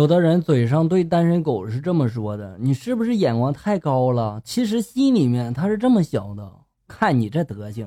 [0.00, 6.50] 有的人嘴上对单身狗是这么说的：“你是不是眼光太高了？”其实心里面他是这么想的：
[6.88, 7.86] 看你这德行，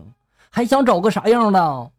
[0.52, 1.92] 还想找个啥样的？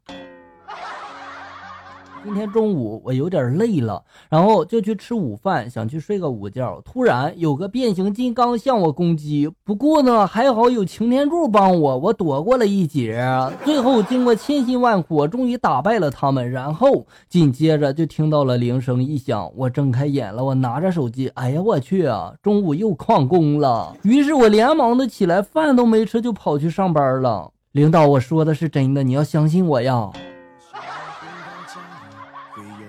[2.25, 6.81] 今天中午我有点累了，然后就去吃午饭，想去睡个午觉。
[6.83, 13.23] 突然有个变形金刚向我攻击，不过呢还好有擎天柱帮我，我躲过了一劫。
[13.63, 16.51] 最后经过千辛万苦，终于打败了他们。
[16.51, 23.95] 然后紧接着就听到了铃声一响，我睁开眼了，我拿着手机，哎呀我去啊，中午又旷工了。
[24.03, 27.51] 于是我连忙的起来，饭都没吃就跑去上班了。
[27.73, 30.11] 领导，我说的是真的，你要相信我呀。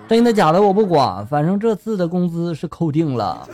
[0.08, 3.48] 真的假的我不管，反正这次的工资是扣定了。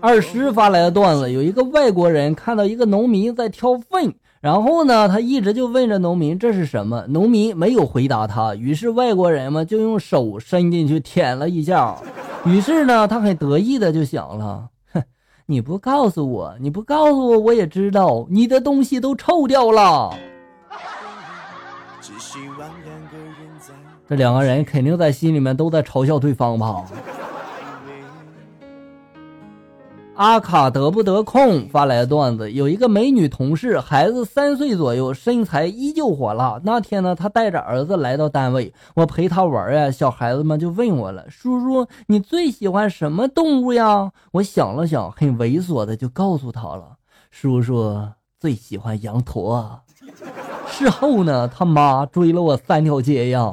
[0.00, 11.96] 二师发来的段子，有一个外国人看到一个农民在挑粪，然后呢，他一直就问着农民这是什么，农民没有回答他，于是外国人嘛就用手伸进去舔了一下，
[12.44, 15.00] 于是呢，他很得意的就想了，哼，
[15.46, 20.12] 你不告诉我，你不告诉我，我也知道你的东西都臭掉了。
[24.08, 26.84] 这两个人肯定在心里面都在嘲笑对方吧？
[30.14, 36.60] 阿卡得不得空发来的段子，有一个美女同事，孩子三岁左右，身材依旧火辣。
[36.62, 46.96] 那天呢，她带着儿子来到单位，我陪他玩呀，小孩子们就问我了：“叔叔，你最喜欢什么动物呀？”我想了想，很猥琐的就告诉他了
[47.32, 48.06] ：“叔叔
[48.38, 49.80] 最喜欢羊驼。”
[50.72, 53.52] 事后呢，他妈追了我三条街呀。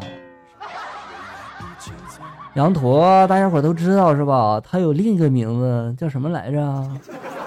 [2.56, 4.60] 羊驼，大家伙都知道是吧？
[4.64, 6.60] 他有另一个名字叫什么来着？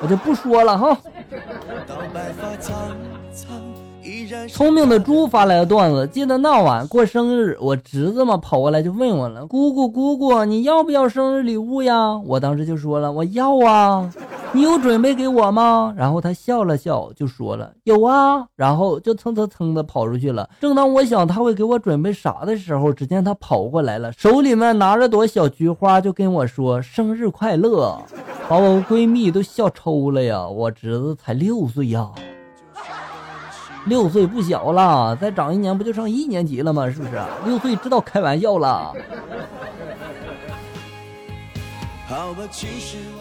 [0.01, 0.97] 我就不说了哈。
[4.48, 14.11] 聪明的猪发来的段子，记得那晚过生日，我侄子嘛跑过来就问我了：“姑姑姑姑，你要不要生日礼物呀？”我当时就说了：“我要啊。”
[14.55, 15.95] 你有准备给我吗？
[15.97, 20.48] 然后他笑了笑，就说了有啊，然后就蹭蹭蹭的跑出去了。
[20.61, 27.98] 正当我想他会给我准备啥的时候，只见他跑过来了，手里面拿着朵小菊花，就跟我说生日快乐，
[28.46, 30.46] 把我闺蜜都笑抽了呀。
[30.46, 32.11] 我侄子才六岁呀，
[33.86, 36.91] 六岁不小了，再长一年不就上一年级了吗？
[36.91, 37.18] 是不是？
[37.46, 38.92] 六岁知道开玩笑了。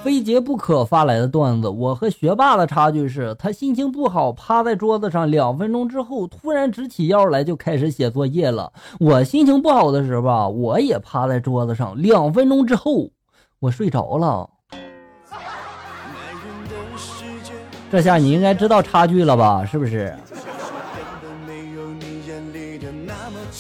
[0.04, 8.74] 非杰不可发来的段子，我和学霸的差距是他心情不好，趴在桌子上两分钟之后，突然直起腰来就开始写作业了。
[9.00, 13.10] 我心情不好的时候吧，我也趴在桌子上两分钟之后，
[13.60, 14.50] 我睡着了。
[17.92, 19.66] 这下你应该知道差距了吧？
[19.66, 20.16] 是不是？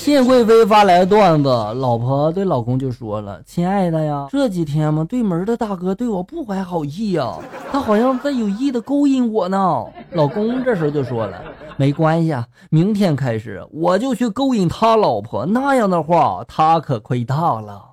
[0.02, 7.36] 谢贵妃发来段子，老婆对老公就说了：“亲爱的呀，这几天嘛，对门的大哥对我不怀好意呀，
[7.72, 11.40] 他好像在有意的勾引我呢。”老公这时候就说了
[11.78, 17.84] ：“没关系啊，明天开始我就去勾引他老婆，那样的话他可亏大了。”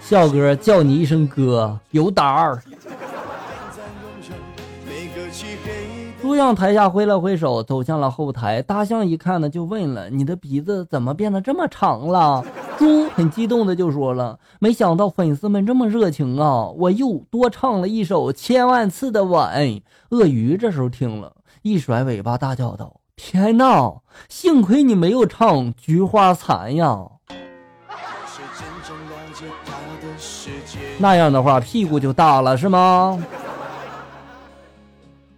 [0.00, 2.60] 笑哥叫你一声哥，有胆儿。
[6.30, 8.62] 猪象台下挥了挥手，走向了后台。
[8.62, 12.44] 大象一看呢，就问了：“你的鼻子怎么变得这么长了？”
[12.78, 16.68] 猪很激动的就说了：“没想到粉丝们这么热情啊！
[16.68, 21.32] 我又多唱了一首千万次的吻。”鳄鱼这时候听了
[21.62, 23.92] 一甩尾巴，大叫道：“天哪！
[24.28, 27.08] 幸亏你没有唱菊花残呀！
[30.98, 33.20] 那样的话屁股就大了，是吗？”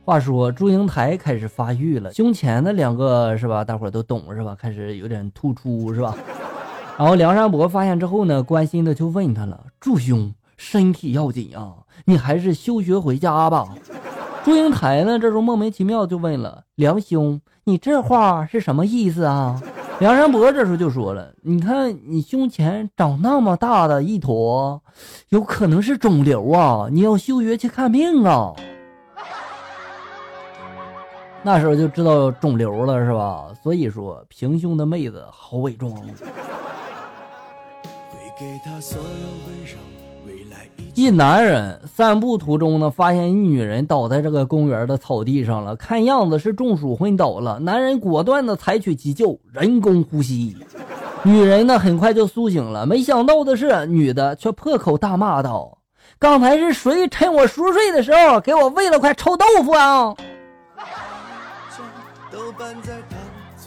[0.04, 3.64] 话说祝英台开始发育了，胸前的两个是吧？
[3.64, 4.56] 大伙都懂是吧？
[4.60, 6.16] 开始有点突出是吧？
[6.98, 11.74] 然后梁山伯发现之后呢，关心的就问他了：“祝兄，身体要紧啊，
[12.04, 13.68] 你还是休学回家吧。”
[14.44, 19.62] 祝英台呢，这时候莫名其妙就问了：“梁兄，你这话是什么意思啊？”
[20.00, 24.82] 梁山伯这时候就说了：“你看你胸前长那么大的一坨，
[25.28, 28.52] 有可能是肿瘤啊，你要休学去看病啊。”
[31.44, 33.46] 那时候就知道肿瘤了，是吧？
[33.62, 35.92] 所以说平胸的妹子好伪装。
[40.94, 47.58] 一男人散步途中呢，发现一女人倒在这个公园的草地上了，看样子是中暑昏倒了。
[47.58, 50.56] 男人果断的采取急救，人工呼吸。
[51.24, 55.78] 女人呢很快就苏醒了，没想到的是，女的却破口大骂道
[56.18, 60.14] ：“刚才是谁趁我熟睡的时候给我喂了块臭豆腐啊？”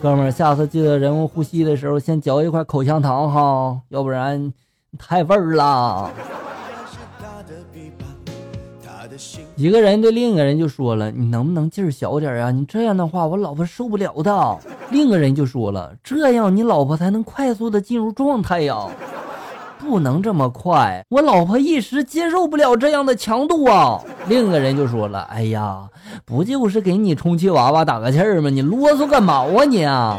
[0.01, 4.53] 哥们儿，下次记得人工呼吸的时候先嚼一块口香糖哈，要不然
[4.97, 6.11] 太味儿了。
[9.55, 12.51] 一个人对另一个人就说了：“你能不能劲儿小点啊？
[12.51, 14.57] 你这样的话，我老婆受不了的。”
[14.91, 18.85] 另一个人就说了：“这样你老婆才能快速的进入状态呀，
[19.79, 25.87] 不能这么快，我老婆一时接受不了这样的强度啊。”另一个人就说了：“哎呀，
[26.25, 28.49] 不就是给你充气娃娃打个气儿吗？
[28.49, 30.17] 你啰嗦个毛啊你啊！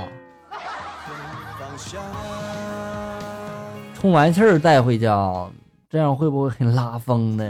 [3.99, 5.47] 充完气儿带回家，
[5.91, 7.45] 这样会不会很拉风呢？”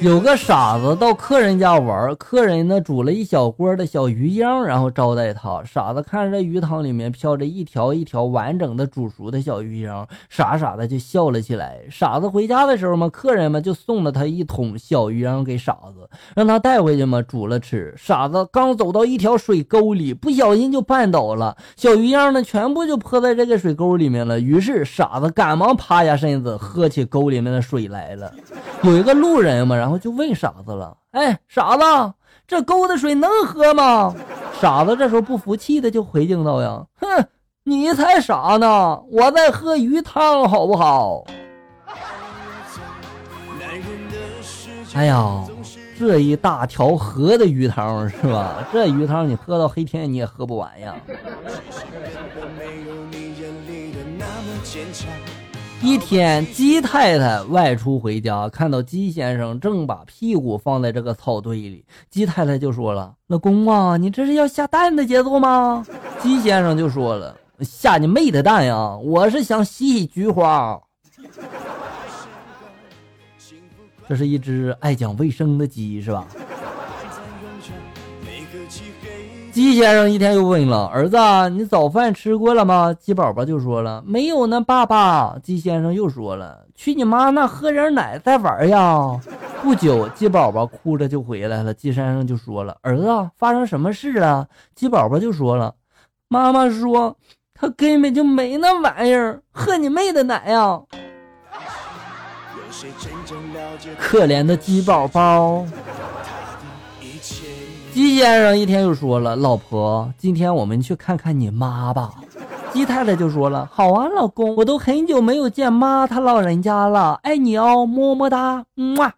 [0.00, 5.62] 有个傻子到客人家玩，客人呢煮了一小锅的小鱼秧，然后招待他。
[5.64, 11.80] 傻子看着鱼汤里面飘着一条一条完整的煮熟的小鱼秧，傻傻的就笑了起来。
[11.90, 17.94] 傻子回家的时候嘛，客人们就送了他一桶小鱼秧给傻子，让他带回去嘛煮了吃。
[17.96, 24.38] 傻子刚走到一条水沟里，不小心就绊倒了，小鱼秧呢全部就泼在这个水沟里面了。
[24.38, 28.30] 于是傻子赶忙趴下身子喝起沟里面的水来了。
[28.84, 32.12] 有一个路人嘛，然后就问傻子了：“哎，傻子，
[32.46, 34.14] 这沟的水能喝吗？”
[34.60, 37.26] 傻子这时候不服气的就回敬道：“呀，哼，
[37.64, 39.00] 你才傻呢！
[39.10, 41.24] 我在喝鱼汤，好不好？”
[44.94, 45.44] 哎呀，
[45.98, 48.64] 这一大条河的鱼汤是吧？
[48.72, 50.94] 这鱼汤你喝到黑天你也喝不完呀。
[55.84, 65.84] 一天，鸡太太外出回家，看到鸡先生正把屁股放在这个草堆里，鸡太太就说了：“老公啊，你这是要下蛋的节奏吗？”
[66.20, 68.96] 鸡先生就说了：“下你妹的蛋呀！
[68.96, 70.80] 我是想洗洗菊花。”
[74.08, 76.26] 这是一只爱讲卫生的鸡，是吧？
[79.54, 81.16] 鸡先生一天又问了儿子
[81.54, 89.16] ：“你早饭吃过了吗？”鸡宝宝就说了：“没有呢，爸爸。”鸡先生又说了：“去你妈那，喝点奶再玩呀！”
[89.62, 91.72] 不久，鸡宝宝哭着就回来了。
[91.72, 95.72] 鸡先生就说了：“儿子，发生什么事了？”鸡宝宝就说了
[96.26, 97.16] ：“妈妈说
[97.54, 100.80] 他根本就没那玩意儿，喝你妹的奶呀！”
[104.00, 105.64] 可怜的鸡宝宝。
[107.94, 112.12] 鸡先生一天又说了：“老婆，今天我们去看看你妈吧。”
[112.74, 119.12] 鸡太太就说了：“好啊，老公，我都很久没有见妈她老人家了，爱你哦，么么哒，嗯嘛。”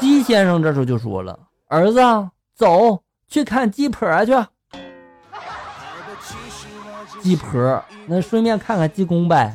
[0.00, 2.00] 鸡先生这时候就说了：“儿子，
[2.56, 2.98] 走
[3.28, 4.32] 去看鸡婆去。”
[7.20, 9.54] 鸡婆，那顺便看看鸡公呗。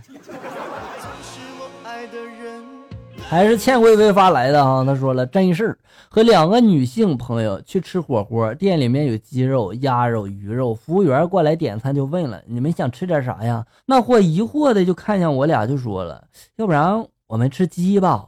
[3.30, 5.78] 还是倩贵妃发来的哈，他说了真事儿，
[6.08, 13.66] 和两个女性朋友去吃火锅，店里面有鸡肉、鸭肉、鱼肉，服务员过来点餐就问了，你们想吃点啥呀？
[13.86, 16.24] 那货疑惑的就看向我俩就说了，
[16.56, 18.26] 要不然我们吃鸡吧。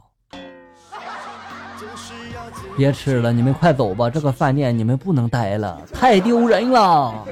[2.76, 7.24] 别吃了，你们快走吧，这个饭店你们不能待了，太丢人了。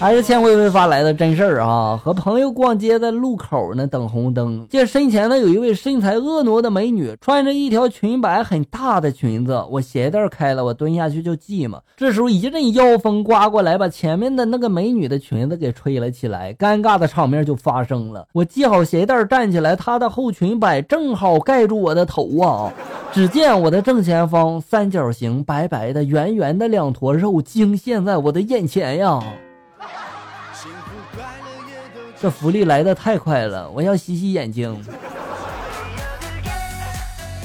[0.00, 1.96] 还是千贵妃发来的真事儿啊！
[1.96, 9.64] 和朋友逛街，在路口呢等红灯，见身前呢有一位身材婀娜的美女，穿着一条裙摆很大的裙子。
[9.70, 11.80] 我鞋带开了，我蹲下去就系嘛。
[11.96, 18.26] 这时候一阵妖风刮过来，把前面的那个美女的裙子给吹了起来，尴尬的场面就发生了。
[18.32, 22.70] 我系好鞋带站起来，她的后裙摆正好盖住我的头啊！
[23.12, 29.22] 只见我的正前方三角形白白的圆圆的两坨肉惊现在我的眼前呀！
[32.20, 34.74] 这福利来的太快了，我要洗洗眼睛。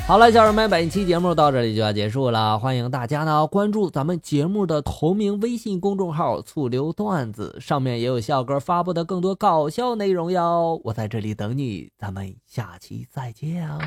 [0.08, 10.82] 好了，小人们，本期节目到这里就要结束了，欢迎大家呢关注咱们节目的同名微信公众号“醋溜段子”，上面也有笑哥发布的更多搞笑内容哟。
[10.84, 13.78] 我在这里等你，咱们下期再见啊！